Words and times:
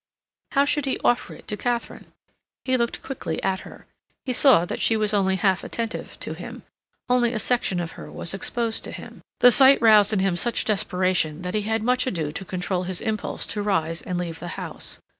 How 0.53 0.65
should 0.65 0.85
he 0.87 0.97
offer 1.03 1.35
it 1.35 1.47
to 1.49 1.55
Katharine? 1.55 2.07
He 2.65 2.75
looked 2.75 3.03
quickly 3.03 3.39
at 3.43 3.59
her. 3.59 3.85
He 4.25 4.33
saw 4.33 4.65
that 4.65 4.81
she 4.81 4.97
was 4.97 5.13
only 5.13 5.35
half 5.35 5.63
attentive 5.63 6.19
to 6.21 6.33
him; 6.33 6.63
only 7.07 7.33
a 7.33 7.37
section 7.37 7.79
of 7.79 7.91
her 7.91 8.11
was 8.11 8.33
exposed 8.33 8.83
to 8.85 8.91
him. 8.91 9.21
The 9.41 9.51
sight 9.51 9.79
roused 9.79 10.11
in 10.11 10.17
him 10.17 10.35
such 10.35 10.65
desperation 10.65 11.43
that 11.43 11.53
he 11.53 11.61
had 11.69 11.83
much 11.83 12.07
ado 12.07 12.31
to 12.31 12.43
control 12.43 12.81
his 12.81 12.99
impulse 12.99 13.45
to 13.53 13.61
rise 13.61 14.01
and 14.01 14.17
leave 14.17 14.39
the 14.39 14.47
house. 14.57 14.97